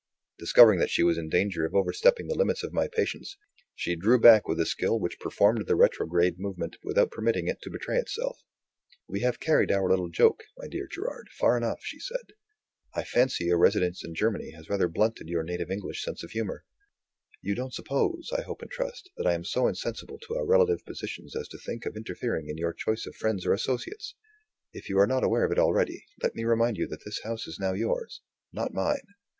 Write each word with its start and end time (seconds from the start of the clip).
Discovering 0.39 0.79
that 0.79 0.89
she 0.89 1.03
was 1.03 1.19
in 1.19 1.29
danger 1.29 1.63
of 1.63 1.75
overstepping 1.75 2.25
the 2.27 2.33
limits 2.33 2.63
of 2.63 2.73
my 2.73 2.87
patience, 2.87 3.37
she 3.75 3.95
drew 3.95 4.19
back 4.19 4.47
with 4.47 4.59
a 4.59 4.65
skill 4.65 4.99
which 4.99 5.19
performed 5.19 5.67
the 5.67 5.75
retrograde 5.75 6.39
movement 6.39 6.75
without 6.83 7.11
permitting 7.11 7.47
it 7.47 7.61
to 7.61 7.69
betray 7.69 7.99
itself. 7.99 8.41
"We 9.07 9.19
have 9.19 9.39
carried 9.39 9.71
our 9.71 9.87
little 9.87 10.09
joke, 10.09 10.45
my 10.57 10.67
dear 10.67 10.87
Gerard, 10.91 11.29
far 11.29 11.55
enough," 11.55 11.81
she 11.83 11.99
said. 11.99 12.33
"I 12.95 13.03
fancy 13.03 13.45
your 13.45 13.59
residence 13.59 14.03
in 14.03 14.15
Germany 14.15 14.53
has 14.53 14.71
rather 14.71 14.87
blunted 14.87 15.27
your 15.29 15.43
native 15.43 15.69
English 15.69 16.03
sense 16.03 16.23
of 16.23 16.31
humor. 16.31 16.65
You 17.43 17.53
don't 17.53 17.75
suppose, 17.75 18.31
I 18.35 18.41
hope 18.41 18.63
and 18.63 18.71
trust, 18.71 19.11
that 19.17 19.27
I 19.27 19.33
am 19.35 19.43
so 19.43 19.67
insensible 19.67 20.17
to 20.25 20.33
our 20.35 20.47
relative 20.47 20.83
positions 20.83 21.35
as 21.35 21.47
to 21.49 21.59
think 21.59 21.85
of 21.85 21.95
interfering 21.95 22.49
in 22.49 22.57
your 22.57 22.73
choice 22.73 23.05
of 23.05 23.15
friends 23.15 23.45
or 23.45 23.53
associates. 23.53 24.15
If 24.73 24.89
you 24.89 24.97
are 24.97 25.05
not 25.05 25.23
aware 25.23 25.45
of 25.45 25.51
it 25.51 25.59
already, 25.59 26.05
let 26.23 26.33
me 26.33 26.43
remind 26.43 26.77
you 26.77 26.87
that 26.87 27.05
this 27.05 27.21
house 27.21 27.45
is 27.45 27.59
now 27.59 27.73
yours; 27.73 28.21
not 28.51 28.73
mine. 28.73 29.05